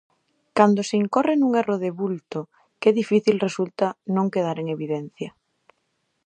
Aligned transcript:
Cando 0.57 0.81
se 0.89 0.95
incorre 1.03 1.33
nun 1.37 1.51
erro 1.61 1.75
de 1.83 1.91
vulto, 2.01 2.39
que 2.81 2.97
difícil 2.99 3.35
resulta 3.47 3.87
non 4.15 4.31
quedar 4.33 4.57
en 4.59 4.67
evidencia. 4.75 5.29